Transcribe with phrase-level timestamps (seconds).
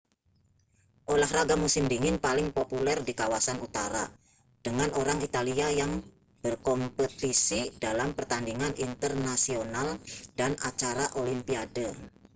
[1.13, 4.03] olahraga musim dingin paling populer di kawasan utara
[4.65, 5.91] dengan orang italia yang
[6.43, 9.87] berkompetisi dalam pertandingan internasional
[10.39, 11.87] dan acara olimpiade